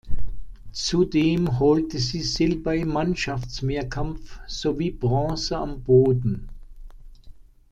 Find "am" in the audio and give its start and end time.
5.55-5.83